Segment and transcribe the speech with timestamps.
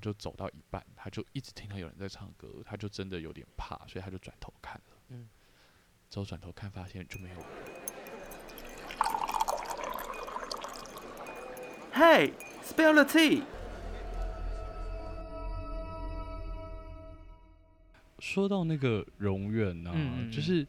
[0.00, 4.96] 他就走到一半，他就一直听到有人在唱歌，他就真的有点怕，所以他就转头看了。
[5.08, 5.28] 嗯，
[6.08, 7.44] 之后转头看，发现就没有人。
[11.92, 12.32] Hey,
[12.64, 13.42] spill the tea。
[18.20, 19.92] 说到那个荣远呢、
[20.32, 20.66] 就是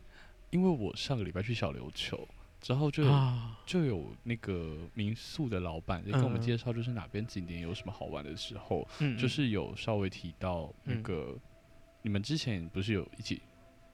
[0.49, 2.27] 因为我上个礼拜去小琉球
[2.61, 11.35] 之后就，啊，就有那个民宿的老板在跟我们介绍，就是哪边景点有什么好玩的时候，嗯就是有稍微提到那嗯个、
[12.03, 13.41] 你们之前不是有一起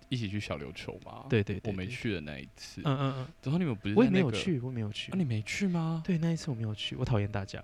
[0.09, 1.25] 一起去小琉球吗？
[1.29, 1.87] 对对对，我没。
[1.87, 2.81] 去的那一次。
[2.83, 5.15] 嗯嗯嗯，然后你们不是我没有去，我没有去啊？。
[5.17, 6.03] 你没去吗？
[6.05, 7.63] 对，那一次我没有去，我讨厌大家。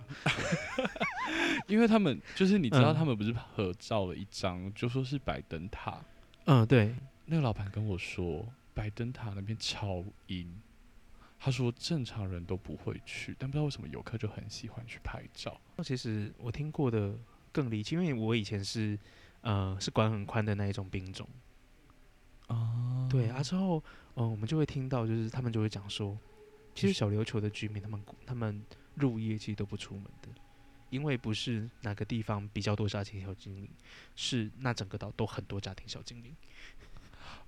[1.68, 6.00] 因为他们就是你知道嗯他们不是合照了一张，就说是白灯塔。
[6.46, 10.54] 嗯，对，那个老板跟我说，白灯塔那边超阴。
[11.46, 15.60] 他说正常人都不会去，但不知道为什么游客就很喜欢去拍照。
[15.76, 17.14] 那其实我听过的
[17.52, 18.98] 更离奇，因为我以前是
[19.42, 21.28] 呃是管很宽的那一种兵种。
[22.48, 23.80] 啊对啊，之后
[24.16, 26.18] 嗯、呃我们就会听到，就是他们就会讲说，
[26.74, 28.64] 其实小琉球的居民他们他们
[28.96, 30.30] 入夜其实都不出门的，
[30.92, 33.70] 因为不是哪个地方比较多家庭小精灵，
[34.16, 36.34] 是那整个岛都很多家庭小精灵。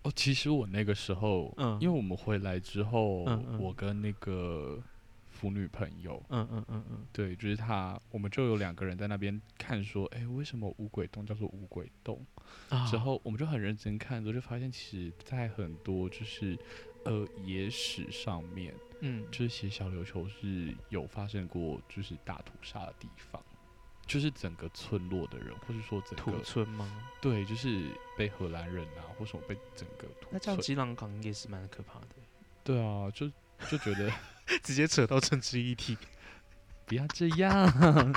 [0.05, 1.77] 哦，其实我那个时候，嗯。
[1.81, 3.59] 因为我们回来之后，嗯嗯。
[3.59, 4.79] 我跟那个
[5.31, 12.23] 腐女朋友，嗯嗯嗯嗯，对，就是他，我们就有两个人在那边看，说，哎、为什么五鬼洞叫做五鬼洞？
[12.69, 12.85] 啊。
[12.87, 16.57] 之后我们就很认真看，之后就发现，其实在很多就是
[17.03, 19.25] 呃野史上面，嗯。
[19.31, 23.41] 就是写小琉球是有发生过就是大屠杀的地方，
[24.07, 26.89] 就是整个村落的人，或是说整土个村吗？
[27.21, 30.29] 对，就是被荷兰人啊，或什么被整个土村。
[30.31, 32.07] 那这样基朗港也是蛮可怕的，
[32.63, 33.27] 对啊，就
[33.69, 34.11] 就觉得
[34.63, 35.97] 直接扯到政治议题。
[36.85, 37.65] 不要这样。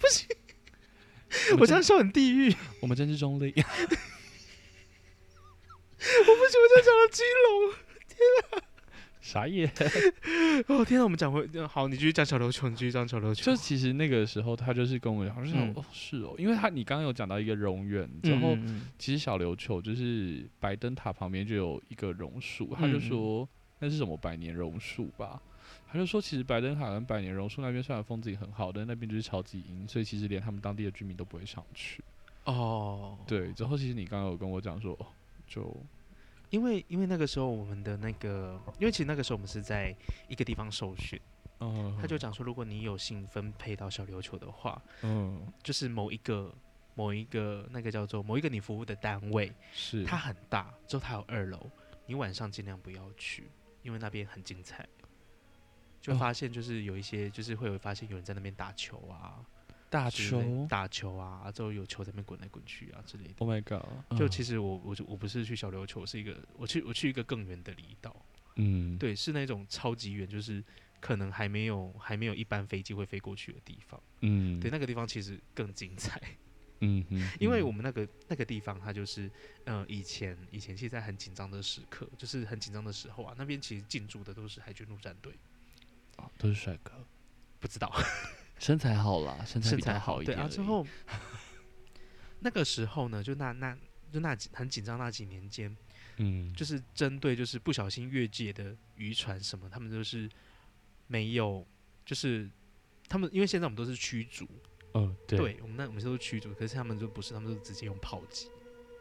[0.00, 0.26] 不行，
[1.58, 2.50] 我这样笑很地狱。
[2.80, 3.50] 我我们政治中立。
[3.56, 3.70] 我不行，
[6.60, 7.72] 我这样讲到基隆。
[9.24, 9.66] 傻眼。
[10.68, 13.42] 哦天哪，我们讲回好，你继续讲小琉球，你继续讲小琉球。
[13.42, 18.54] 就其实那个时候，他就是跟我讲，就是、嗯哦是哦，因为他你刚刚有讲到一个榕园，之后、
[18.98, 23.48] 其实小琉球就是白灯塔旁边就有一个榕树，他就说
[23.78, 25.40] 那是什么百年榕树吧。
[25.90, 32.04] 他就说，其实白灯塔跟百年榕树那边虽然风景很好，但那边就是超级阴，所以其实连他们当地的居民都不会上去。
[32.44, 35.06] 哦，对，之后其实你刚刚有跟我讲说，哦
[35.46, 35.74] 就
[36.54, 39.92] 因为因为那个时候我们的那个，因为其实那个时候我们是在
[40.28, 41.20] 一个地方受训，
[41.58, 45.52] 嗯，他就讲说，如果你有幸分配到小琉球的话，嗯。
[45.64, 46.54] 就是某一个
[46.94, 51.68] 某一个那个叫做某一个你服务的单位，是它很大，之后它有二楼，
[52.06, 53.50] 你晚上尽量不要去，
[53.82, 54.88] 因为那边很精彩。
[56.00, 56.16] 就哦。
[56.16, 59.44] 发现就是有一些，就是会有发现有人在那边打球啊，
[59.94, 60.66] 大之类球？
[60.68, 63.34] 打球啊，之后有球在那边滚来滚去啊之类的。
[63.38, 64.18] ，Oh my god！
[64.18, 68.24] 就嗯其实我我就我不是去小琉球，是一个我去我去一个更远的离岛，
[68.56, 70.62] 嗯，对，是那种超级远，就是
[71.00, 74.02] 可能还没有还没有一般飞机会飞过去的地方。
[74.22, 76.20] 嗯，对，那个地方其实更精彩，
[76.80, 77.66] 嗯哼， 因为嗯。
[77.66, 79.30] 我们那个那个地方它就是
[79.64, 85.32] 呃以前以前其实在很紧张的时刻，就是很紧张的时候啊，那边其实进驻的都是海军陆战队，
[86.16, 86.92] 哦都是帅哥，
[87.60, 87.92] 不知道
[88.64, 90.38] 身材好啦，身材身材好一点。
[90.38, 90.86] 对啊，之后
[92.40, 93.76] 那个时候呢，就那那
[94.10, 95.76] 就那几很紧张那几年间，
[96.16, 100.26] 嗯，就是针对就是不小心越界的渔船什么，他们都是
[101.08, 101.66] 没有，
[102.06, 102.50] 就是
[103.06, 104.48] 他们因为现在我们都是驱逐，
[104.94, 108.46] 嗯，对，对我们那我们都是驱逐，可是他们就不是，他们就直接用炮击，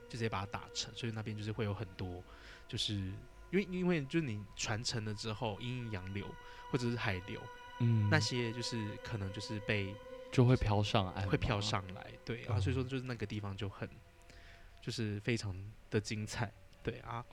[0.09, 2.21] 就直接把它打沉，所以那边就是会有很多，
[2.67, 6.27] 就是因为因为就是你船沉了之后，阴阴洋流
[6.69, 7.41] 或者是海流，
[7.79, 9.95] 嗯，那些就是可能就是被
[10.31, 11.59] 就会飘上岸，会飘。
[11.61, 13.89] 上来，对啊，嗯所以说就是那个地方就很
[14.81, 15.55] 就是非常
[15.89, 16.51] 的精彩，
[16.81, 17.25] 对啊。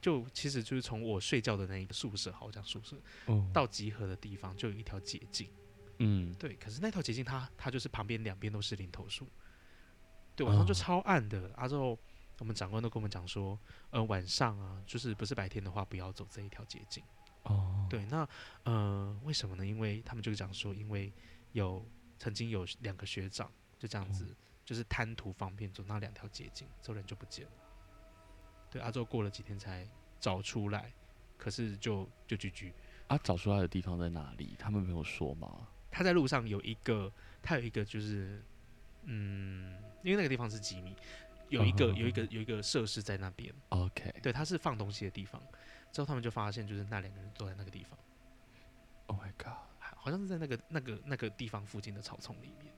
[0.00, 5.48] 就其实就是从我睡觉的那一个宿舍，好像宿舍哦，到集合的地方，就有一条捷径。
[5.98, 9.28] 嗯，对，可是那条捷径它它就是旁边两边都是林头树，
[10.34, 11.52] 对，晚上就哦超暗的。
[11.54, 11.96] 啊，之后
[12.40, 13.56] 我们长官都跟我们讲说，
[13.90, 17.04] 呃，晚上啊，就是不是白天的话，不要走这一条捷径。
[17.44, 18.28] 哦，对，那
[18.64, 19.66] 呃，为什么呢？
[19.66, 21.12] 因为他们就讲说，因为
[21.52, 21.84] 有
[22.18, 24.34] 曾经有两个学长就这样子，
[24.64, 27.52] 就是贪图方便走那两条捷径，之后人就不见了。
[28.70, 29.86] 对，阿周过了几天才
[30.20, 30.92] 找出来，
[31.36, 32.72] 可是就就居居。
[33.08, 34.54] 啊，找出来的地方在哪里？
[34.58, 35.68] 他们没有说吗？
[35.90, 37.12] 他在路上有一个，
[37.42, 38.42] 他有一个就是，
[39.02, 40.96] 嗯，因为那个地方是机密，
[41.50, 45.42] 有一个有一个有一个设施在那边，OK，对，他是放东西的地方。
[45.92, 47.98] 之后他们就发现，就是那两个人坐在那个地方
[49.06, 52.72] ，，Oh my god，好像是在那个那个那个地方附近的草丛里面。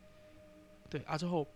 [0.90, 1.46] 对啊，之后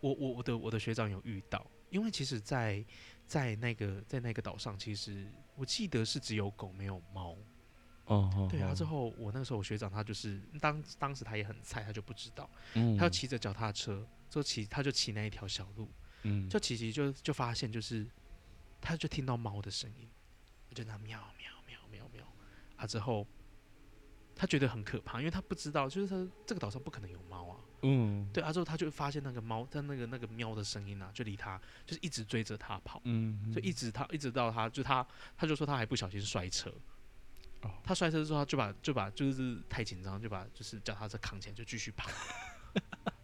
[0.00, 2.84] 我我我的我的学长有遇到，因为其实在，
[3.26, 7.36] 在那个在那个岛上，其实我记得是只有狗没有猫。
[8.06, 12.96] 哦，对啊，之后我那个时候我学长他就是当当时他也很菜，他就不知道，嗯。
[12.96, 15.88] 他要骑着脚踏车，就骑他就骑那一条小路，
[16.22, 18.06] 嗯，就骑骑就就发现就是，
[18.80, 20.08] 他就听到猫的声音，
[20.74, 22.26] 就那喵喵喵喵喵
[22.76, 23.26] 啊之后。
[24.40, 27.56] 他觉得很可怕，因为他不知道，就是他这个岛上不可能有猫啊。
[27.82, 35.04] 嗯，对啊，之后他就发现那个猫在那个那个喵的声音啊，就离他就是一直追着他跑，嗯，就一直他一直到他就他
[35.36, 36.72] 他就说他还不小心摔车，
[37.62, 42.08] 哦他摔车之后他就把就把就是太紧张就把就是脚踏车扛起来就继续跑，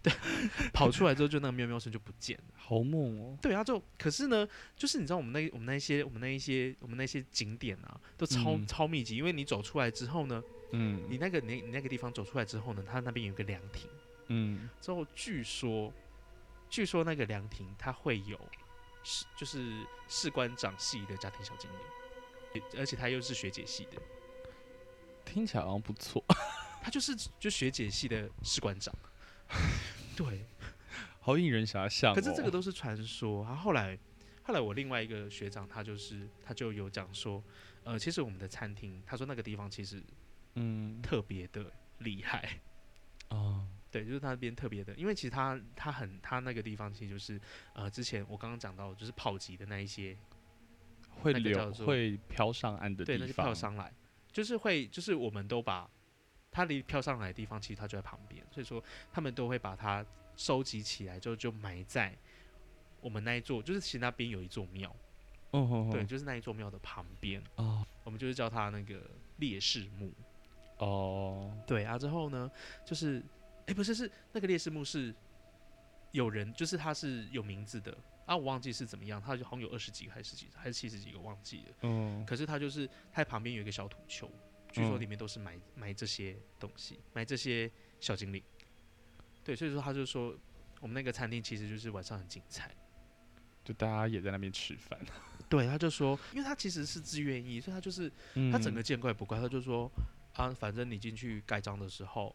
[0.05, 0.13] 对，
[0.71, 2.45] 跑出来之后就那个喵喵声就不见了。
[2.55, 4.47] 好猛哦，对啊，就可是呢，
[4.77, 8.67] 就是你知道我们那我们那一些我们那一些我们那些景点啊，都超、嗯。
[8.67, 13.89] 超密集，因为你走出来之后呢，嗯，你那个你你那个地方走出来之后呢，它那边有个凉亭。
[14.27, 14.69] 嗯。
[14.83, 15.91] 之后据说，
[16.69, 18.39] 据说那个凉亭它会有
[19.03, 21.71] 士就是士官长系的家庭小精
[22.53, 24.03] 灵，而且他又是学姐系的，
[25.25, 26.23] 听起来好像不错，
[26.83, 28.95] 他就是就学姐系的士官长。
[30.17, 30.47] 对，
[31.21, 32.15] 好引人遐想哦。
[32.15, 33.45] 可是这个都是传说。
[33.45, 33.99] 然后后来，
[34.43, 37.43] 后来我另外一个学长，他就是他就有讲说，
[37.83, 40.03] 呃，其实我们的餐厅，他说那个地方其实
[40.55, 42.61] 嗯特别的厉害。
[43.31, 47.41] 哦， 对，就是他那边特别的，因为其实他他很他那个地方其实就是
[47.73, 50.17] 呃，之前我刚刚讲到就是炮击的那一些
[51.09, 53.93] 会流那个会飘上岸的地方对，那地方，些飘上来，
[54.31, 55.89] 就是会，就是我们都把
[56.55, 60.07] 它离飘上来的地方，其实它就在旁边，所以说他们都会把它
[60.37, 62.17] 收集起来，就就埋在
[63.01, 64.95] 我们那一座，就是其实那边有一座庙，
[65.51, 67.85] 嗯哼对，就是那一座庙的旁边，哦。
[68.05, 69.01] 我们就是叫它那个
[69.39, 70.13] 烈士墓。
[70.79, 72.51] 哦，对啊，之后呢，
[72.85, 73.23] 就是，
[73.67, 75.15] 哎，不是，是那个烈士墓是
[76.11, 77.97] 有人，就是他是有名字的。
[78.27, 81.75] 啊，我忘记是怎么样，他就好像有二十几个还是十几还是七十几个，忘记了。
[81.83, 84.31] 嗯可是它就是它旁边有一个小土丘，
[84.75, 88.43] 据说嗯里面都是埋埋这些东西，埋这些小精灵。
[89.45, 90.37] 对，所以说他就说
[90.81, 92.75] 我们那个餐厅其实就是晚上很精彩。
[93.63, 94.99] 就大家也在那边吃饭，
[95.49, 98.11] 对，他就说，因为他其实是自愿意，所以他就是
[98.51, 99.89] 他整个见怪不怪，他就说
[100.35, 102.35] 啊，反正你进去盖章的时候，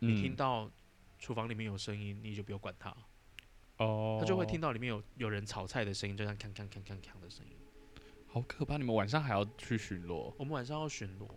[0.00, 0.70] 你听嗯到
[1.18, 2.94] 厨房里面有声音，你就不用管它，
[3.78, 7.56] 哦，他就会听到里面有有人炒菜的声音，就像锵锵锵锵锵的声音。
[8.28, 8.76] 好可怕！
[8.76, 10.32] 你们晚上还要去巡逻？
[10.38, 11.28] 我们晚上要巡逻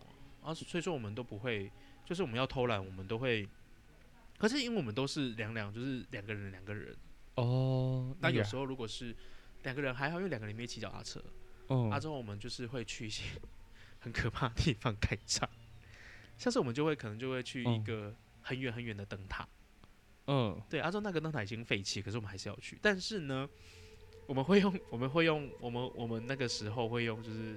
[0.44, 1.72] 啊，所以说我们都不会，
[2.06, 3.48] 就是我们要偷懒，我们都会。
[4.38, 6.96] 可是因为我们都是两两，就是两个人两个人。
[7.36, 9.16] 哦，那有时候如果是
[9.64, 11.24] 两个人还好，因为两个人没骑脚踏车。
[11.70, 13.24] 嗯啊，之后我们就是会去一些
[14.00, 15.50] 很可怕的地方盖章，
[16.38, 19.48] 像是我们就会可能就会去一嗯个很远很远的灯塔。
[20.28, 22.78] 嗯对，啊，之后那个灯塔已经废弃，可是我们还是要去。
[22.82, 23.50] 但是呢，
[24.26, 27.56] 我们会用，我们会用，我们我们那个时候会用，就是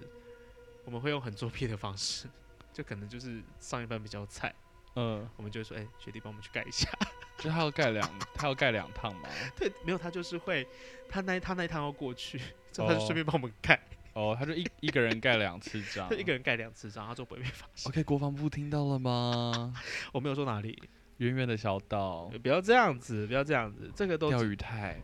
[0.84, 2.28] 我们会用很作弊的方式，
[2.76, 4.54] 就可能就是上一班比较菜，
[4.96, 6.86] 嗯，我们就会说，哎、学弟帮我们去盖一下。
[7.40, 9.30] 就他要盖两，他要盖两趟嘛？
[9.56, 10.68] 对，没有他就是会，
[11.08, 12.38] 他那他那一趟要过去，
[12.70, 13.80] 之后他就哦顺便帮我们盖，
[14.12, 17.90] 哦，他就一一个人盖两次章他，一个人盖两次章，他就不会被发现。
[17.90, 19.72] OK，国防部听到了吗？
[20.12, 20.78] 我没有说哪里，
[21.16, 25.00] 远远的小岛，不要这样子，不要这样子，这个都钓鱼台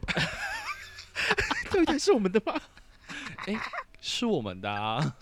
[1.70, 2.61] 钓鱼台是我们的吗？
[3.99, 5.17] 是我们的啊。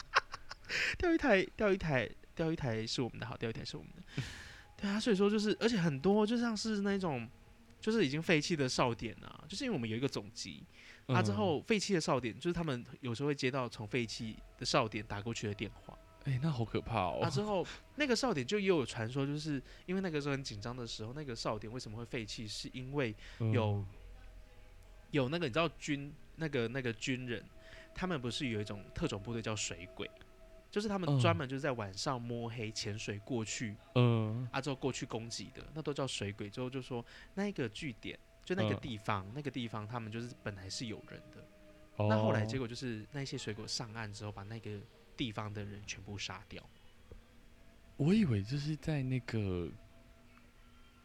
[0.97, 2.09] 钓鱼台，钓鱼台，
[2.41, 4.23] 钓鱼台是我们的，好，钓鱼台是我们的。
[4.81, 7.29] 对啊，所以说就是，而且很多就像是那种，
[7.79, 10.65] 就是已经废弃的哨点啊，就是因为我们有一个总机，
[11.09, 17.21] 啊之嗯，后废弃的哨点，就是他们有时候会接到从废弃的哨点打过去的电话，哎、那好可怕哦。
[17.23, 17.67] 啊之后
[17.97, 23.85] 那个哨点就又有传说，就是因为那个时候很紧张的时候，那个哨点为什么会废弃，是因为嗯有
[25.11, 27.45] 有那个你知道军那个那个军人，
[27.95, 30.11] 他们不是有一种特种部队叫水鬼，
[30.71, 36.49] 就是他们嗯专门就是在晚上摸黑潜水过去，嗯啊之后过去攻击的，那都叫水鬼。
[36.49, 41.45] 之后就说那一个据点，就那个嗯地方，那个地方他们就是本来是有人的，
[41.97, 44.81] 哦，那后来结果就是那些水鬼上岸之后，把那个
[45.17, 46.63] 地方的人全部杀掉。
[47.97, 49.69] 我以为就是在那个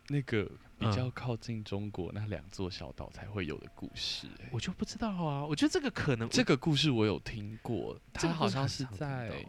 [0.08, 0.92] 那个比嗯。
[0.92, 9.46] 较靠近中国那两座小岛才会有的故事、哎我就不知道啊，我觉得这个可能这个故事我有听过，它这个好像是在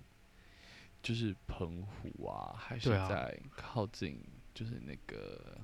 [1.03, 4.21] 就是澎湖啊，还是在靠近
[4.55, 5.59] 就是那个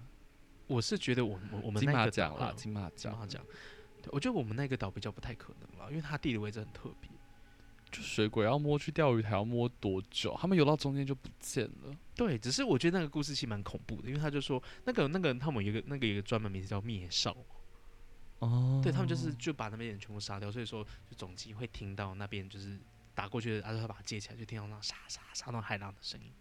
[0.67, 3.45] 我是觉得我们我们金那个马奖啦，岛金金马奖金马奖，
[4.03, 7.11] 对我觉得我们那个岛比较不太可能了，因为它地理位置很特别。
[7.93, 10.35] 就水鬼要摸去钓鱼台要摸多久？
[10.41, 11.95] 他们游到中间就不见了。
[12.17, 17.37] 对，只是我觉得那个故事其实蛮恐怖的，因为他就说那个那个他们有一个那个有一个专门名字叫灭少，
[18.39, 22.79] 哦对他们就是就把那边人全部杀掉，所以说就总机会听到那边就是
[23.15, 26.33] 打过去的，然后他把它接起来，就听到那种沙沙沙那种海浪的声音。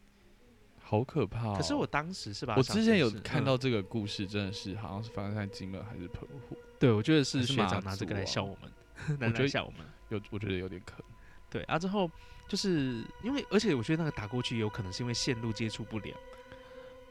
[0.79, 1.53] 好可怕、哦。
[1.57, 8.71] 可是我当时是把我之前有看到这个故事，真的是好像是发生在金门还是澎湖，对，我觉得是学长拿这个来笑我们，
[9.19, 9.79] 拿觉得来笑我们。
[10.09, 11.10] 有我觉得有点可能。
[11.51, 12.09] 对啊，之后
[12.47, 16.17] 就是因为，而且我觉得那个打过去有可能是因为线路接触不良。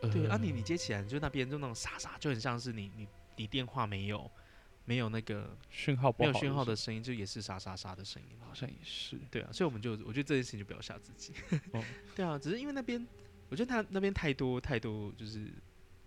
[0.01, 3.07] 对啊，你你呃接起来，就那边就那种沙沙，就很像是你你
[3.37, 4.31] 你电话没有
[4.87, 8.29] 没有那个讯号没有讯号的声音，就也是沙沙沙的声音。
[8.41, 9.19] 好像也是。
[9.31, 11.35] 对啊，所以我们就我觉得这件事情就不要吓自己。
[11.73, 11.85] 哦
[12.17, 13.07] 对啊，只是因为那边，
[13.51, 15.53] 我觉得他那边太多太多，就是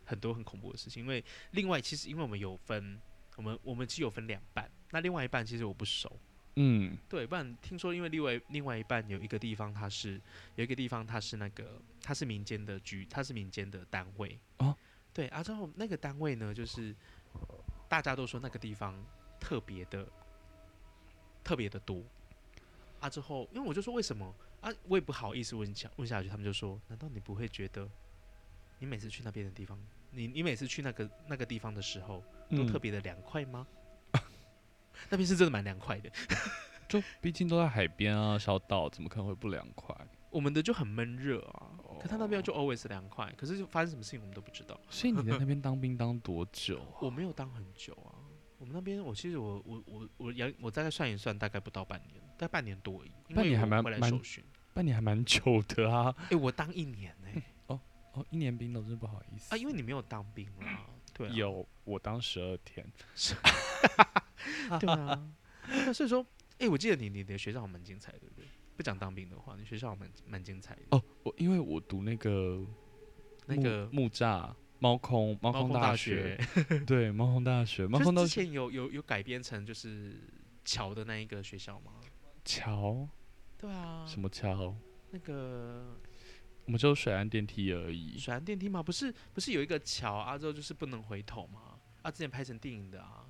[0.06, 1.04] 很多很恐怖的事情。
[1.04, 3.00] 因为另外其实因为我们有分，
[3.36, 6.20] 我们我们其实有分两半，那另外一半其实我不熟。
[6.56, 10.22] 嗯，对，不然听说因为另外另外一半有一个地方它是
[10.56, 14.76] 有一个地方它是那个它是民间的局，它是民间的单位哦。
[15.14, 16.96] 对啊，之后那个单位呢，就是
[17.90, 18.96] 大家都说那个地方
[19.40, 20.08] 特别的
[21.44, 22.04] 特别的多
[23.00, 23.10] 啊。
[23.10, 27.90] 之后因为我就说为什么啊，我也不好意思问下问下去，他们就说难道你不会觉得
[28.78, 29.80] 你每次去那边的地方，
[30.12, 33.68] 你你每次去那个那个地方的时候都嗯特别的凉快吗？
[35.10, 36.10] 那边是真的蛮凉快的。
[36.88, 39.96] 就毕竟都在海边啊，小岛怎么可能会不凉快？
[40.30, 44.80] 我们的就很闷热啊，可他那边哦就 always 凉快，可是就发生什么事情我们都不知道。
[44.90, 47.02] 所以你在那边 当兵当多久啊？
[47.02, 48.14] 我没有当很久啊，
[48.58, 53.34] 我们那边我其实我我我我要我大概算一算，大概不到半年，大概半年多而已。
[53.34, 54.00] 半年还蛮蛮，
[54.74, 56.16] 半年还蛮久的啊。
[56.30, 57.80] 哎、我当一年呢、哦
[58.14, 62.86] 哦，一年兵都真不好意思啊，因为你没有当兵啦，对啊，有我当十二天，
[64.80, 65.32] 对啊，
[65.68, 66.26] 那所以说，
[66.60, 68.46] 哎、我记得你你的学校蛮精彩的，对不对？
[68.76, 70.82] 不讲当兵的话，你学校蛮蛮精彩的。
[70.90, 72.66] 哦，我因为我读那个
[73.46, 76.38] 那个木栅猫空猫空猫空大学，
[76.88, 80.20] 对猫空大学，猫空大学之前有有有改编成就是
[80.66, 81.94] 桥的那一个学校吗？
[82.44, 83.08] 桥
[83.58, 84.76] 对啊，什么桥？
[85.12, 85.96] 那个
[86.66, 88.18] 我们只有水岸电梯而已。
[88.18, 88.82] 水岸电梯吗？
[88.82, 91.80] 不是，不是有一个桥啊，之后就是不能回头吗？
[92.02, 93.26] 啊，之前拍成电影的啊，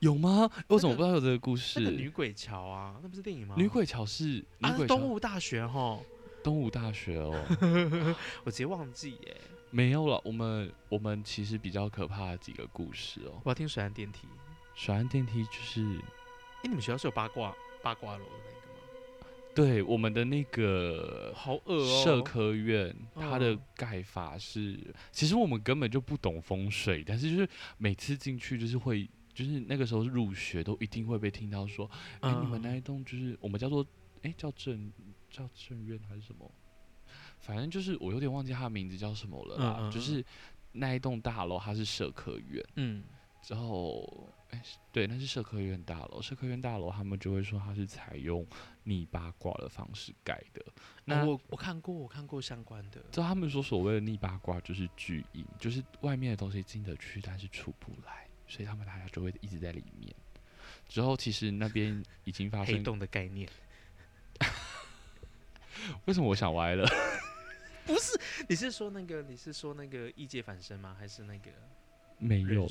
[0.00, 0.50] 有吗？
[0.68, 1.80] 我怎么那个不知道有这个故事？
[1.80, 3.54] 那个女鬼桥啊，那不是电影吗？
[3.58, 5.98] 女鬼桥是女啊，东吴大学哈，
[6.42, 7.44] 东吴大学哦，
[8.44, 9.36] 我直接忘记耶。
[9.70, 10.20] 没有了。
[10.24, 13.40] 我们我们其实比较可怕的几个故事哦。
[13.44, 14.28] 我要听水岸电梯。
[14.74, 15.82] 水岸电梯就是
[16.62, 19.26] 哎、你们学校是有八卦八卦楼的那个吗？
[19.54, 22.04] 对我们的那个好恶哦。
[22.04, 24.78] 社科院，它的嗯盖法是，
[25.10, 31.88] 其实我们根本就不懂风水，但是就是每次进去就是会，就是那个时候入学都一定会被听到说，
[32.20, 33.86] 哎、你们嗯那一栋就是我们叫做，
[34.22, 34.90] 哎、叫正
[35.30, 36.50] 叫正院还是什么，
[37.38, 40.24] 反正就是我有点忘记他的名字叫什么了啦，嗯嗯嗯就是
[40.72, 43.04] 那一栋大楼它是社科院，嗯
[43.42, 46.20] 之后，哎、对，那是社科院大楼。
[46.20, 48.44] 社科院大楼，他们就会说它是采用
[48.82, 50.64] 逆八卦的方式盖的。
[51.04, 53.00] 那、哦我我看过，我看过相关的。
[53.12, 60.14] 知道他们说所谓的逆八卦就是巨阴，就是外面的东西进得去，但是出不来，所以他们大家就会一直在里面。
[60.88, 63.48] 之后其实那边已经发生，黑洞的概念，
[66.06, 66.88] 为什么我想歪了？
[67.84, 69.22] 不是你是说那个？
[69.22, 70.96] 你是说那个异界反身吗？
[70.98, 71.50] 还是那个
[72.18, 72.68] 没有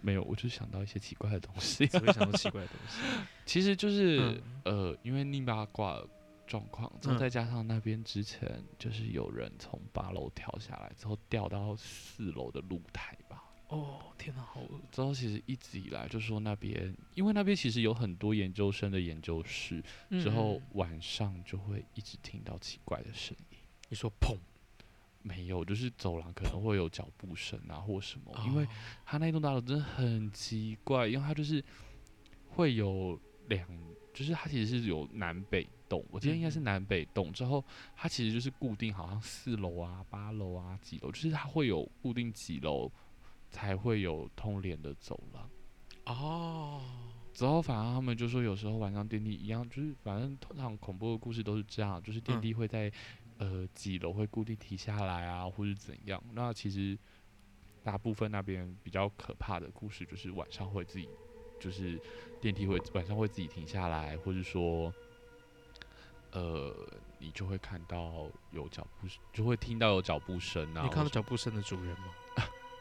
[0.00, 1.86] 没有，我就想到一些奇怪的东西。
[1.86, 3.00] 只会想到奇怪的东西？
[3.44, 6.00] 其实就是、嗯呃，因为泥巴挂
[6.46, 13.27] 状况，之后嗯再加上那边之前就是有人从八楼跳下来，之后掉到四楼的露台吧。
[13.68, 14.80] 哦，天哪，好恶！
[14.90, 23.58] 之后其实一直以来就说那边，因为那边其实有很多研究生的研究室，之后嗯晚上就会一直听到奇怪的声音。
[23.90, 24.36] 你说砰，
[25.22, 28.68] 没有，就是走廊可能会有脚步声啊或什么，因为哦
[29.04, 31.62] 它那栋大楼真的很奇怪，因为它就是
[32.48, 33.68] 会有两，
[34.14, 37.30] 就是它其实是有南北栋，我记得应该是南北栋。
[37.32, 37.62] 之后
[37.94, 42.90] 它其实就是固定，好像四楼啊、八楼啊、几楼，就是它会有固定几楼
[43.50, 45.50] 才会有通联的走廊。
[46.06, 46.80] 哦，
[47.34, 52.90] 之后反正他们就说，有时候晚上电梯一样，就是反正通常恐怖的故事都是这样，就是电嗯梯会在、
[53.38, 56.22] 呃几楼会固定停下来啊，或是怎样。
[56.32, 56.98] 那其实
[57.84, 61.08] 大部分那边比较可怕的故事，就是晚上会自己，
[61.60, 62.00] 就是
[62.40, 64.92] 电梯会晚上会自己停下来，或是说
[66.32, 66.74] 呃
[67.18, 70.82] 你就会看到有脚步，就会听到有脚步声啊。
[70.82, 72.14] 你看到脚步声的主人吗？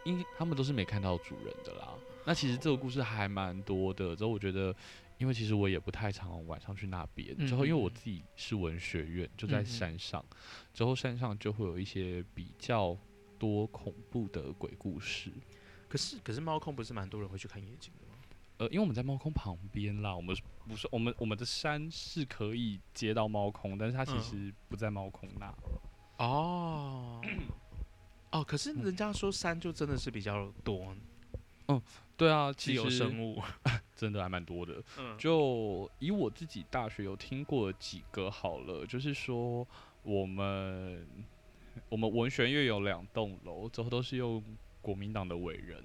[0.07, 1.93] 因为他们都是没看到主人的啦。
[2.25, 4.73] 那其实这个故事还蛮多的，之后我觉得
[5.17, 7.37] 因为其实我也不太常晚上去那边。
[7.45, 10.23] 之后，因为我自己是文学院，就在山上，
[10.73, 12.97] 之后山上就会有一些比较
[13.37, 15.31] 多恐怖的鬼故事。
[15.89, 18.13] 可是，可是猫空不是蛮多人会去看夜景的吗？
[18.57, 20.35] 呃，因为我们在猫空旁边啦，我们
[20.67, 25.53] 不是我们我们的山是可以接到猫空，但是它其实不在猫空那。
[26.17, 27.21] 哦，
[28.31, 30.95] 哦，可是人家说山就真的是比较多。
[31.67, 31.81] 嗯，
[32.15, 33.41] 对啊，自由生物
[33.95, 34.81] 真的还蛮多的。
[34.97, 39.67] 嗯，就以我自己大学有听过几个好了，就是说
[40.03, 41.07] 我们
[41.89, 44.43] 我们文学院有两栋楼，之后都是用。
[44.79, 45.83] 国民党的伟人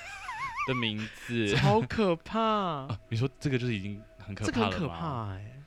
[0.66, 2.88] 的名字，好 可怕！
[3.10, 4.78] 你说这个就是已经很可怕了吗？
[4.78, 5.62] 可怕哎！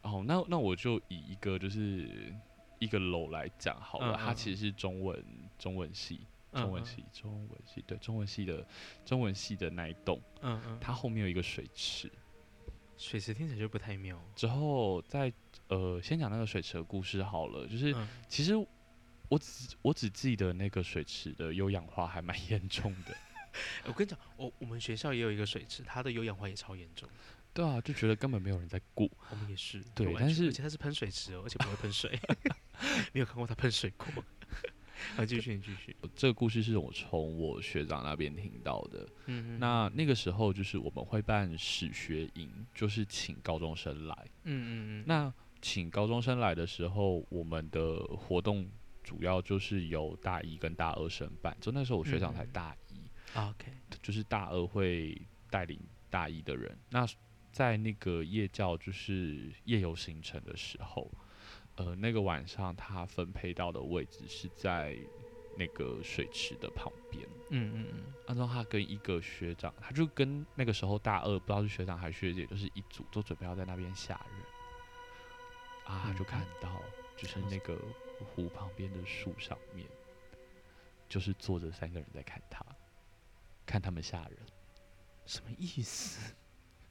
[0.00, 2.08] 哦，那那我就以一个就是
[2.78, 5.22] 一个楼来讲好了，它其实是中文
[5.64, 6.20] 中文系
[6.52, 8.66] 中文系中文系对中文系的
[9.06, 12.12] 中文系的那一栋，嗯嗯，它后面有一个水池，
[12.98, 14.20] 水池听起来就不太妙。
[14.36, 15.32] 之后在
[15.68, 17.96] 呃，先讲那个水池的故事好了，就是
[18.28, 18.54] 其实。
[19.30, 23.16] 我只我只记得那个水池的有氧化还蛮严重的。
[23.88, 27.08] 我跟你讲，我我们学校也有一个水池，它的有氧化也超严重。
[27.54, 29.10] 对啊，就觉得根本没有人在顾。
[29.30, 29.82] 我们也是。
[29.94, 32.20] 对，但是而且它是喷水池哦，而且不会喷水。
[33.14, 34.06] 没有看过它喷水过。
[35.16, 35.96] 啊，继续继续。
[36.14, 39.08] 这个故事是我从我学长那边听到的。
[39.26, 39.58] 嗯嗯。
[39.58, 44.14] 那那个时候就是我们会办史学营，就是请高中生来。
[44.44, 44.70] 嗯嗯
[45.00, 45.04] 嗯。
[45.06, 48.68] 那请高中生来的时候，我们的活动。
[49.06, 53.70] 主要就是由大一跟大二生办，就那时候我学长才大一，OK，
[54.00, 55.14] 就是大二会
[55.50, 56.74] 带领大一的人。
[56.88, 57.06] 那
[57.52, 61.12] 在那个夜教就是夜游行程的时候，
[61.76, 64.96] 呃，那个晚上他分配到的位置是在
[65.56, 67.26] 那个水池的旁边。
[67.50, 68.12] 嗯嗯嗯。
[68.26, 75.94] 按照他跟一个学长，他就跟那个时候大二不知道是学长还是学姐，就是一组，都准备要在那边吓人。
[75.94, 76.82] 啊，就看到
[77.16, 77.78] 就是那个。
[78.34, 79.86] 湖旁边的树上面，
[81.08, 82.64] 就是坐着三个人在看他，
[83.66, 84.38] 看他们吓人，
[85.26, 86.32] 什么意思？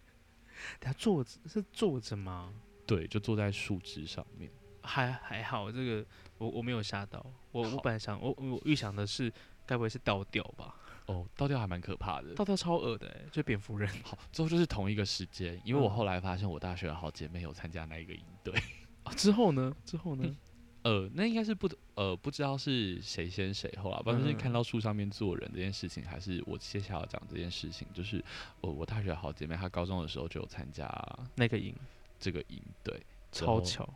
[0.82, 2.54] 他坐着是坐着吗？
[2.86, 4.52] 对，就坐在树枝上面。
[4.84, 6.06] 还还好，这个
[6.38, 7.26] 我我没有吓到。
[7.52, 9.32] 我我本来想，我我预想的是，
[9.66, 10.76] 该不会是倒吊吧？
[11.06, 13.90] 哦，倒吊还蛮可怕的，倒吊超恶的，哎，就蝙蝠人。
[14.04, 18.54] 好，之后就是同一个时间，因为我后来发现我大学的好姐妹有参加那一个营队。
[19.04, 19.76] 啊，之后呢？
[19.86, 20.36] 之后呢？
[20.84, 28.22] 呃，那应该是不呃不知道是谁先谁后啊，不管是看到树上面坐人这件事情，还是我接下来要讲这件事情，就是
[28.60, 30.90] 我我大学好姐妹她高中的时候就有参加
[31.36, 31.74] 那个营，
[32.20, 33.88] 这个营对，超巧，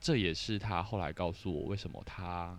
[0.00, 2.58] 这也是他后来告诉我为什么他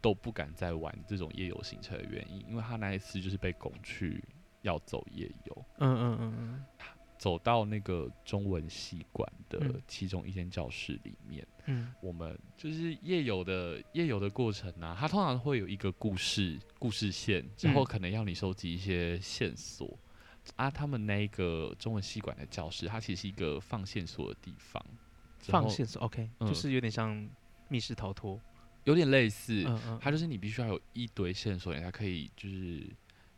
[0.00, 4.22] 都不敢再玩这种夜游行程的原因，因为他那一次就是被拱去
[4.62, 6.64] 要走夜游，嗯嗯嗯嗯。
[7.18, 19.98] 走到那个中文系馆的其中一间教室里面，嗯，我们就是夜游的夜游的过程呢，它通常会有一个故事故事线，之后可能要你收集一些线索。
[20.56, 20.70] 啊。
[20.70, 24.82] 他们那个中文系馆的教室，它其实是一个放线索的地方，
[25.40, 27.28] 放线索，OK，就是有点像
[27.68, 28.40] 密室逃脱，
[28.84, 32.86] 有点类似，嗯嗯，它就是你必须要有一堆线索，你才可以就是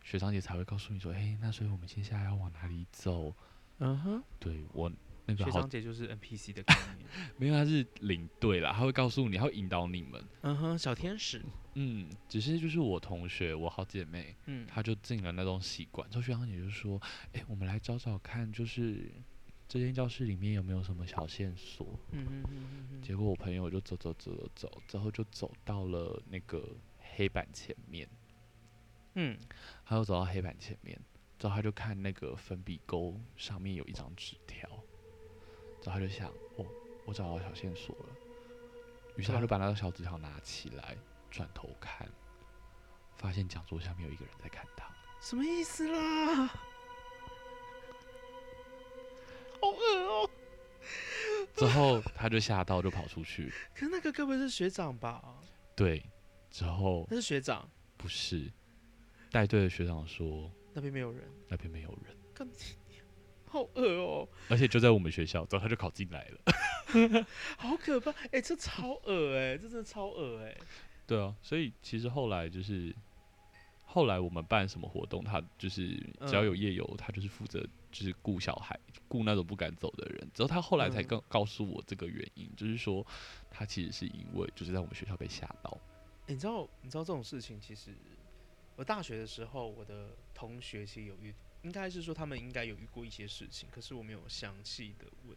[0.02, 3.34] 学长姐才会告诉你说，哎，那所以我们接下来要往哪里走。
[3.78, 4.90] 嗯哼，对我
[5.26, 10.22] 那个学长姐就是 NPC 的概念， 没有他是领队啦，他会告诉你，他会引导你们。
[10.42, 11.42] 嗯哼，小天使。
[11.74, 16.08] 嗯，只是就是我同学，我好姐妹，嗯，她就进了那种习惯。
[16.10, 17.00] 之后学长姐就说
[17.32, 19.10] ：“哎，我们来找找看，就是
[19.72, 23.02] 这间教室里面有没有什么小线索。”嗯嗯嗯嗯。
[23.02, 26.76] 结果我朋友就走走走走走，之后就走到了那个
[27.16, 28.06] 黑板前面。
[29.14, 29.38] 嗯，
[29.86, 31.00] 他又走到黑板前面。
[31.38, 34.68] 之后他就看那个粉笔钩上面有一张纸条，
[35.80, 36.66] 之后他就想：哦，
[37.06, 38.06] 我找到小线索了。
[39.16, 40.94] 于是他就把那个小纸条拿起来，
[41.30, 42.06] 转头看，
[43.16, 44.84] 发现讲桌下面有一个人在看他。
[45.22, 46.54] 什么意思啦？
[51.54, 53.52] 之后他就吓到，就跑出去。
[53.74, 55.22] 可是那个该不会是学长吧？
[55.76, 56.02] 对。
[56.50, 57.68] 之后那是学长？
[57.96, 58.50] 不是。
[59.30, 60.50] 带队的学长说。
[60.74, 62.16] 那边没有人，那边没有人，
[63.44, 64.26] 好恶哦！
[64.48, 67.26] 而且就在我们学校，之后他就考进来了，
[67.58, 68.10] 好可怕！
[68.30, 70.56] 哎，这超恶哎，这真的超恶哎。
[71.06, 72.96] 对啊，所以其实后来就是，
[73.92, 75.88] 后来我们办什么活动，他就是
[76.26, 80.30] 只要有夜游，他就是负责就是顾小孩，顾那种不敢走的人。
[80.32, 83.06] 之后他后来才告告诉我这个原因，就是说
[83.50, 85.76] 他其实是因为就是在我们学校被吓到。
[86.26, 87.94] 你知道，你知道这种事情其实。
[88.74, 95.36] 我大学的时候，我的同学其实有遇，应该是说他们应该有遇过一些事情，可是我没有详细的问，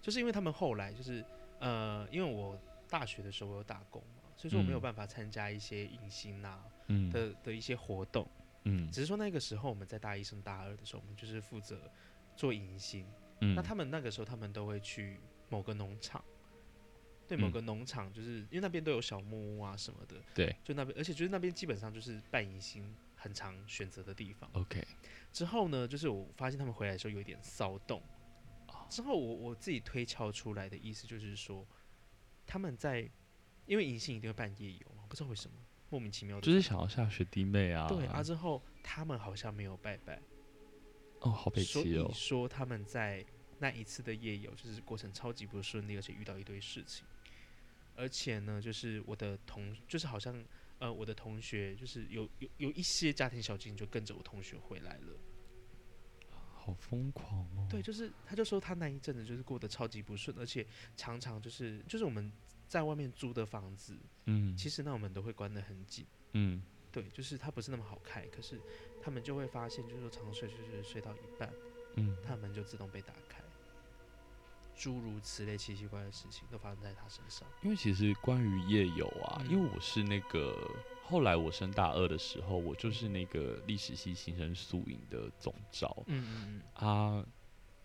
[0.00, 1.24] 就是因为他们后来就是
[1.58, 2.56] 呃，因为我
[2.88, 4.80] 大学的时候我有打工嘛，所以说我没有嗯。
[4.80, 7.10] 办法参加一些迎新啊嗯。
[7.10, 8.28] 的的一些活动，
[8.64, 8.90] 嗯。
[8.90, 11.90] 只是说那个时候我们在大一升大二的时候，我们就是负责
[12.36, 13.06] 做迎新，
[13.40, 15.18] 嗯，那他们那个时候他们都会去
[15.48, 16.22] 某个农场。
[17.28, 17.52] 对某嗯。
[17.52, 20.54] 个农场，就是因为那边都有小木屋啊什么的，对。
[20.64, 24.50] 就那边，而且就是那边基本上就是办迎新很常选择的地方。
[24.54, 24.84] OK
[25.32, 28.02] 之后呢，就是我发现他们回来的时候有一点骚动。
[28.66, 28.86] 哦。
[28.90, 31.66] 之后我我自己推敲出来的意思就是说，
[32.44, 33.08] 他们在
[33.72, 35.56] 因为银杏一定会办夜游嘛，不知道为什么
[35.88, 38.22] 莫名其妙的就是想要下学弟妹啊，对啊。
[38.22, 40.20] 之后他们好像没有拜拜，
[41.20, 43.24] 哦，好北所以齐哦，说他们在
[43.60, 47.06] 那一次的夜游就是过程超级不顺利，而且遇到一堆事情。
[47.96, 50.44] 而且呢，就是我的同，就是好像
[50.78, 55.16] 呃，我的同学就是有有有一些家庭小精灵就跟着我同学回来了。
[56.52, 62.30] 好疯狂哦，对，就是他就说他那一阵子就是过得超级不顺，而且常常就是就是我们
[62.72, 66.06] 在外面租的房子，嗯，其实那我们都会关得很紧。
[66.32, 66.62] 嗯。
[66.90, 68.58] 对，就是它不是那么好开，可是
[69.02, 71.52] 他们就会发现，就是说常睡睡睡睡到一半，
[71.96, 73.44] 嗯，他门就自动被打开，
[74.74, 77.46] 诸如此类奇奇怪怪的事情都发生在他身上。
[77.62, 79.50] 因为其实关于夜游啊，嗯。
[79.50, 80.56] 因为我是那个
[81.02, 85.94] 后来我升大二的时候，我就是那个历史系新生宿营的总招。
[86.06, 87.26] 嗯嗯啊。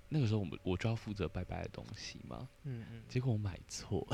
[0.10, 4.08] 那个时候我们我就要负责拜拜的东西嘛，嗯嗯嗯，结果我买错，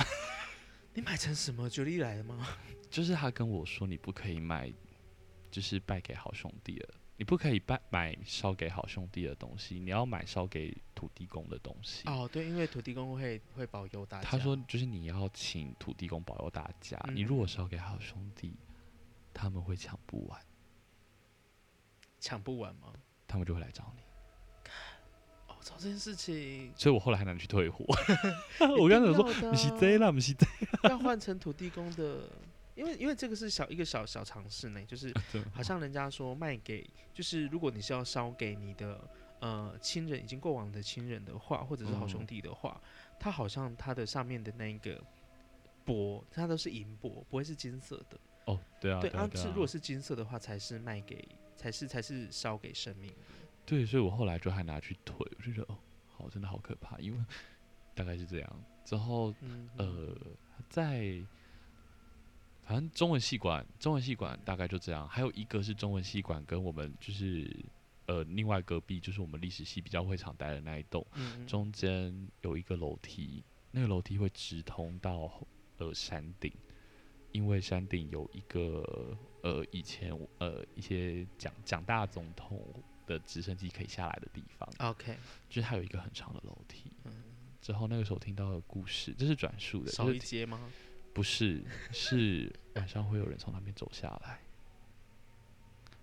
[0.93, 2.47] 你买成什么九力来的吗？
[2.89, 4.71] 就是他跟我说你不可以买，
[5.49, 12.08] 就是败给好兄弟了，你不可以拜买烧给好兄弟的东西，你要买烧给土地公的东西。
[12.08, 14.23] 哦，对，因为土地公会会保佑大家。
[14.29, 18.56] 他说就是你要请土地公保佑大家，嗯你如果烧给好兄弟，
[19.34, 20.39] 他们会抢不完，
[22.19, 22.93] 抢不完吗？
[23.27, 24.03] 他们就会来找你。
[25.63, 27.86] 哦，操这件事情，所以我后来还拿去退货。
[28.78, 30.45] 我刚才想说，说你是 Z 啦，不是 Z，
[30.84, 32.30] 要换成土地公的，
[32.76, 35.13] 因为因为这个是小一个小小尝试呢，就是
[35.54, 38.99] 好像人家说卖给，就是如果你是要烧给你的
[39.39, 42.80] 呃亲人已经过往的亲人的话，或者是好兄嗯弟的话，
[43.19, 45.02] 它好像它的上面的那个
[45.86, 48.19] 箔，它都是银箔，不会是金色的。
[48.45, 53.15] 哦，对啊，对啊，是如果是金色的话，才是卖给，才是才是烧给生命的。
[53.65, 57.26] 对，所以我后来就还拿去退，我就觉得哦，好，真的好可怕，因为
[57.95, 58.63] 大概是这样。
[58.84, 60.15] 之后嗯，呃，
[60.69, 61.23] 在
[62.62, 65.08] 反正中文系馆，中文系馆大概就这样。
[65.08, 67.49] 还有一个是中文系馆跟我们就是
[68.06, 71.06] 呃另外隔壁就是我们历史系比较会常待的那一栋，
[71.47, 75.32] 中间有一个楼梯，那个楼梯会直通到
[75.78, 76.52] 呃山顶，
[77.32, 82.62] 因为山顶有一个呃以前呃一些蒋蒋大总统
[83.05, 85.15] 的直升机可以下来的地方，OK，
[85.49, 86.91] 就是它有一个很长的楼梯。
[87.05, 87.11] 嗯，
[87.61, 90.71] 之后那个时候听到的故事，这是转述的，少就是一阶吗？
[91.13, 94.39] 不是，是 晚上会有人从那边走下来，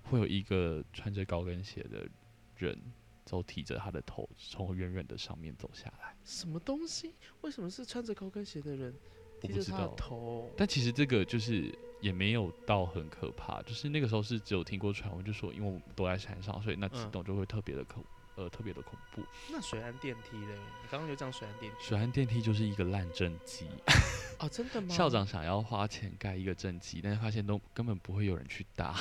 [0.04, 2.08] 会有一个穿着高跟鞋的
[2.56, 2.78] 人，
[3.24, 6.14] 走提着他的头从远远的上面走下来。
[6.24, 7.14] 什么东西？
[7.40, 8.94] 为什么是穿着高跟鞋的人
[9.42, 9.96] 我不知道，
[10.56, 18.04] 但其实这个就是也没有到很可怕，就是那个时候是只有听过传闻，就说因为我们都在山上，所以那启嗯动就会特别的恐，
[18.36, 19.22] 呃，特别的恐怖。
[19.50, 20.54] 那水岸电梯嘞？
[20.82, 23.66] 你刚刚有讲水岸电梯水岸电梯就是一个烂政绩，
[24.38, 24.94] 哦，真的吗？
[24.94, 28.94] 校长想要花钱盖一个政绩，但是发现都根本不会有人去搭。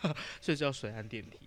[0.40, 1.38] 所以叫水岸电梯，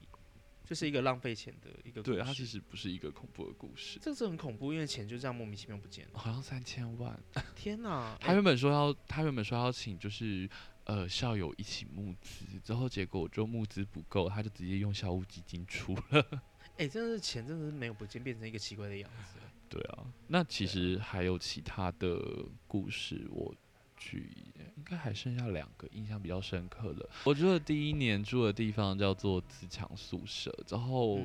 [0.69, 2.17] 就是一个浪费钱的一个故事。
[2.17, 6.19] 对，它其实不是一个恐怖的故事，这个是很恐怖，因为钱就这样莫名其妙不见了。
[6.19, 7.19] 好像三千万。
[7.55, 8.15] 天哪！
[8.21, 10.47] 他原本说要，他原本说要请就是
[10.83, 16.41] 呃校友一起募资，之后结果就募资不够，他就直接用校务基金出了。
[16.77, 19.39] 哎、真的是钱真的是没有不见，变成一个奇怪的样子。
[19.67, 22.19] 对啊，那其实还有其他的
[22.67, 23.53] 故事，我
[23.99, 24.31] 举
[24.77, 27.07] 应该还剩下两个印象比较深刻的。
[27.25, 31.21] 我住的第一年住的地方叫做自强宿舍，之后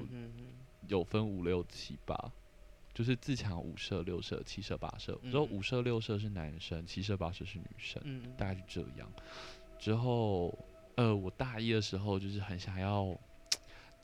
[0.88, 2.32] 有分五六七八，
[2.92, 5.18] 就是自强五舍、六舍、七舍、八舍。
[5.30, 8.02] 之后嗯五舍、六舍是男生，七舍、八舍是女生。
[8.36, 9.10] 大概是这样。
[9.78, 10.52] 之后，
[10.96, 13.16] 呃，我大一的时候就是很想要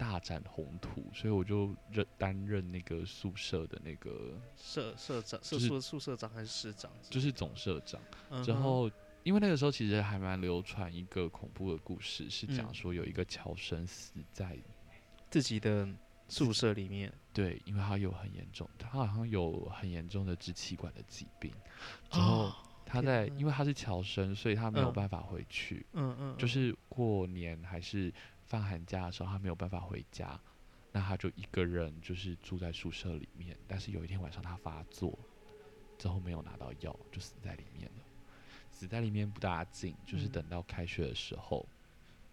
[0.00, 6.90] 大展宏图，所以我就任担任那个宿舍的那个社社长、社就是宿宿舍长还是市长？
[7.10, 8.00] 就是总社长。
[8.42, 8.90] 之后，
[9.24, 12.74] 因为那个时候其实还蛮流传一个恐怖的故事，是讲嗯。
[12.74, 14.58] 说有一个侨生死在
[15.28, 15.86] 自己的
[16.28, 21.52] 宿舍里面，对，因为他有很严重，他好像有很严重的支气管的疾病，
[22.10, 24.92] 然后哦他在因为他是侨生，所以他没有嗯。
[24.94, 28.10] 办法回去，嗯嗯，嗯就是过年还是
[28.50, 30.38] 放寒假的时候，他没有办法回家，
[30.90, 33.56] 那他就一个人就是住在宿舍里面。
[33.68, 35.16] 但是有一天晚上他发作，
[35.96, 38.04] 之后没有拿到药，就死在里面了。
[38.72, 41.64] 死在里面不大紧，就是嗯等到开学的时候，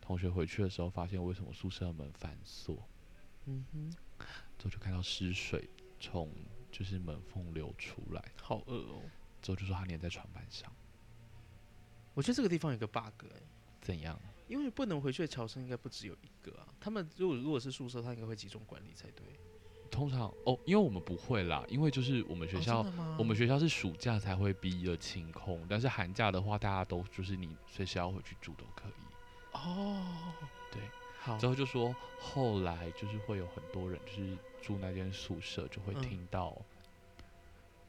[0.02, 2.76] 同学回去的时候，发现为什么宿舍门反锁，
[3.46, 3.92] 嗯哼，
[4.58, 6.34] 之后就看到尸水从
[6.72, 9.04] 就是门缝流出来，好饿哦。
[9.40, 10.74] 之后就说他粘在床板上，
[12.16, 13.42] 我觉得这个地方有个 bug 哎、
[13.82, 14.20] 怎样？
[14.48, 16.68] 因为不能回去的侨生应该不只有一个啊。
[16.80, 19.26] 他们如果如果是宿舍，他应该会集中管理才对。
[19.90, 22.86] 通常哦，因为我们不会啦，因为就是我们学哦校、
[23.18, 28.92] 我们学校是暑假才会逼的清空，但是寒假的话，大家都就是你随时要回去住都可以。
[29.54, 30.34] 哦，
[30.72, 30.82] 对，
[31.22, 36.62] 好之，后就说后来就是会有很多人就是住那间宿舍，就会嗯听到、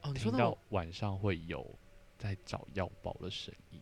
[0.01, 1.69] 哦，听到晚上会有
[2.17, 3.81] 在找药包的声音，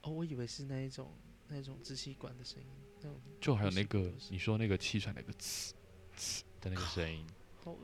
[0.00, 1.12] 哦，我以为是那一种
[1.54, 2.68] 那种支气管的声音，
[3.00, 5.70] 那种就还有那个你说那个气喘那个呲
[6.16, 7.24] 呲的那个声音。
[7.62, 7.76] 好。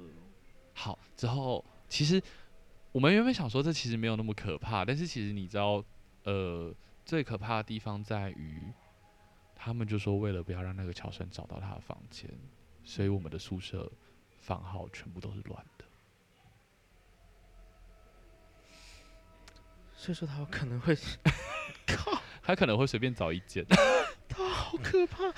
[0.72, 2.20] 好，之后其实
[2.90, 5.84] 我们原本想说这其实没有那么可怕，但是其实你知道，
[6.24, 8.62] 呃，最可怕的地方在于，
[9.54, 12.28] 他们就说为了不要让那个乔生找到他的房间，
[12.82, 13.92] 所以我们的宿舍
[14.40, 15.84] 房号全部都是乱的。
[19.94, 20.96] 所以说他有可能会，
[21.86, 22.19] 靠，
[22.50, 23.64] 他可能会随便找一间，
[24.34, 25.32] 好可怕！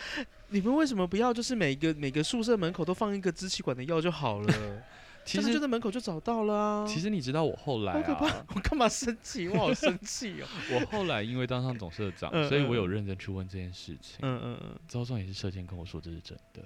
[0.48, 4.82] 你们为什么不要就是每个每个宿舍门口都放一个支气管的药就好了？
[5.24, 6.86] 其实就在门口就找到了啊。
[6.86, 8.44] 其实你知道我后来好可怕啊，！
[8.56, 9.46] 我干嘛生气？
[9.48, 10.46] 我好生气哦。
[10.74, 14.18] 我后来因为当上总社长，嗯所以我有嗯认真去问这件事情。
[14.22, 16.62] 嗯嗯嗯，之后重点是社监跟我说这是真的，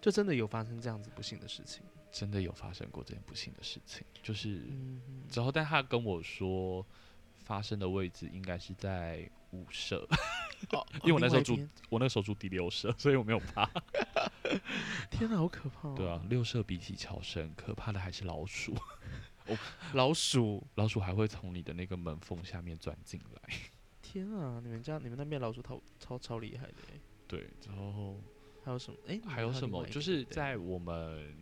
[0.00, 1.82] 就真的有发生这样子不幸的事情。
[2.10, 4.62] 真的有发生过这件不幸的事情，就是。
[5.28, 6.84] 之后，但他跟我说，
[7.46, 10.04] 发生的位置应该是在五舍，
[10.74, 11.56] 哦因为我那时候住
[11.88, 13.70] 我那个时候住第六舍，所以我没有怕。
[15.10, 15.94] 天哪，好可怕、哦！
[15.96, 18.74] 对啊，，六舍比起乔生，可怕的还是老鼠，
[19.46, 19.56] 哦
[19.94, 23.54] 老鼠，老鼠还会从你的那个门缝下面钻进来。
[24.02, 24.60] 天啊！
[24.62, 27.00] 你们家你们那边老鼠超超超厉害的耶。
[27.28, 28.20] 对，然后
[28.64, 28.98] 还有什么？
[29.06, 29.86] 哎、你还有什么？
[29.86, 31.32] 就是在我们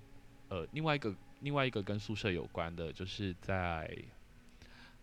[0.49, 3.91] 呃另外一个另外一个跟宿舍有关的，就是在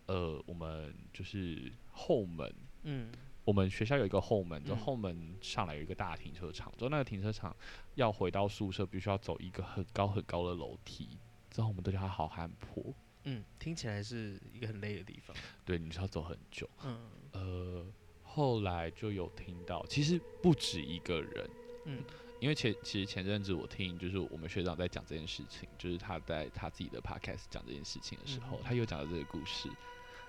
[0.07, 2.53] 呃我们就是后门。
[2.83, 3.11] 嗯
[3.43, 7.53] 我们学校有一个后门，就嗯后门上来有一个大停车场，之后那个停车场
[7.95, 11.17] 要回到宿舍，必须要走一个很高很高的楼梯，
[11.49, 15.35] 之后我们都叫它好汉坡，嗯，听起来是一个很累的地方。
[15.65, 16.69] 对，你是要走很久。
[16.85, 17.85] 嗯呃，
[18.21, 21.49] 后来就有听到，其实不止一个人，
[21.85, 22.03] 嗯
[22.41, 29.69] 因为前其实前阵子我听就是我们学长在讲这件事情，就是他在他自己的 podcast 讲这件事情的时候，嗯他有讲到这个故事，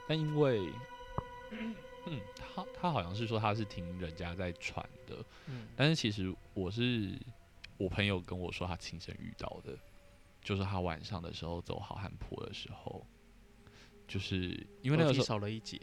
[0.07, 0.73] 但因为。
[2.05, 7.17] 嗯，他他好像是说他是听人家在传的，嗯但是其实我是
[7.77, 9.77] 我朋友跟我说他亲身遇到的，
[10.43, 13.07] 就是他晚上的时候走好汉坡的时候，
[14.09, 15.79] 就是因为那个时候少了一节。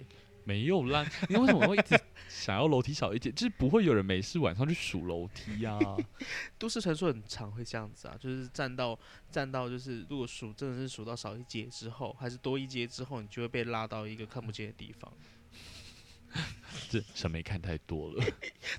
[0.49, 1.95] 没有啦， 你为什么会一直
[2.27, 3.33] 想要楼梯少一点？
[3.35, 5.77] 就是不会有人没事晚上去数楼梯啊。
[6.57, 8.97] 都市传说很常会这样子啊，就是站到
[9.29, 15.13] 站到就是如果数真的是数到少一节之后，还是多一节之后，你就会被拉到一个看不见的地方。
[16.89, 18.23] 这审美看太多了。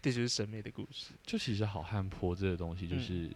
[0.03, 1.13] 这就是审美的故事。
[1.23, 3.31] 就其实好汉坡这个东西，就是、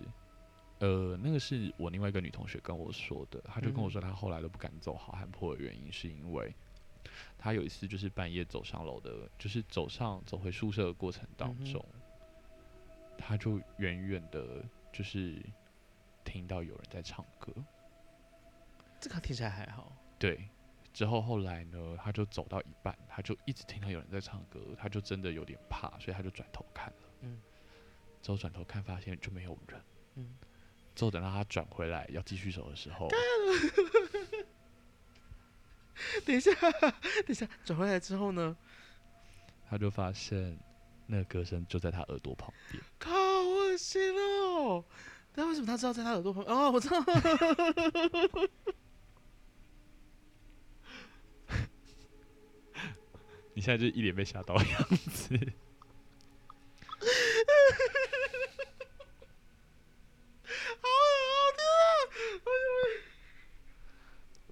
[0.80, 6.52] 呃，那个是我另外一个女同学跟我说的，她就跟我嗯说，她后来都不敢走好汉坡的原因，是因为
[7.38, 11.84] 她有一次就是半夜走上楼的，就是走上走回宿舍的过程当中，
[13.18, 15.42] 他就远远的，就是
[16.24, 17.52] 听到有人在唱歌，
[19.00, 19.92] 这个听起来还好。
[20.18, 20.48] 对。
[20.92, 27.08] 之后后来呢，他就走到一半，他就一直听到有人在唱歌，他就真的有点怕，所以他就转头看了。
[27.22, 27.42] 嗯
[28.22, 29.82] 之后转头看，发现就没有人。
[30.14, 30.36] 嗯，
[30.94, 33.08] 之后等到他转回来要继续走的时候，
[36.24, 36.92] 等一下，等
[37.28, 38.56] 一下，转回来之后呢？
[39.68, 40.58] 他就发现
[41.06, 42.82] 那个歌声就在他耳朵旁边。
[42.98, 44.84] 靠，我恶心哦！
[45.34, 46.44] 那为什么他知道在他耳朵旁？
[46.44, 47.04] 哦，我知道。
[53.56, 55.38] 你现在就一脸被吓到的样子。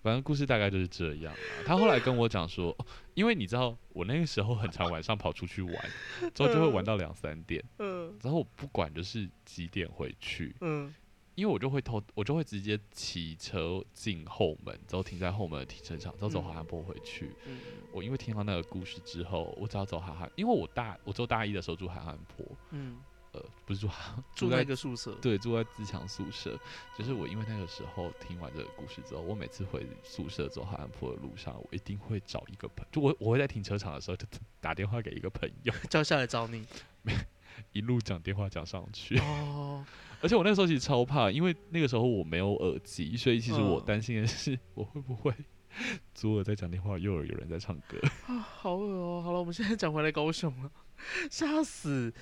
[0.02, 1.38] 反正故事大概就是这样啊。
[1.64, 5.74] 他后来跟我讲说，哦因为你知道我那个时候很常晚上跑出去玩，
[6.34, 8.12] 之后就会玩到两三点，嗯。
[8.22, 10.92] 然后我不管就是几点回去，嗯。
[11.34, 16.44] 因为我就会偷，我就会直接骑车进后门，之后停在后门的停车场，之后走嗯。
[16.44, 17.30] 海岸坡回去。
[17.46, 17.58] 嗯。
[17.90, 22.98] 我因为听到那个故事之后，我只要走海岸，因为我大我做大一的时候住海岸坡，嗯，
[23.32, 26.58] 呃，不是 住海住在一个宿舍，对，住在自强宿舍。
[26.98, 34.26] 就是我因为那个时候听完这个故事之后，我每次回宿舍走海岸坡的路上，我一定会找一个朋就我我会在停车场的时候就
[34.60, 36.66] 打电话给一个朋友， 叫下来找你。
[37.72, 39.18] 一路讲电话讲上去。
[39.18, 39.84] 哦，
[40.22, 45.32] 而且我那个时候其实超怕，因为那个时候我没有耳机，所以其实我嗯担心的是我会不会
[46.14, 47.98] 左耳在讲电话，右耳有人在唱歌。
[48.26, 50.70] 啊，好恶哦、好了，我们现在讲回来高雄了，
[51.30, 52.12] 吓死！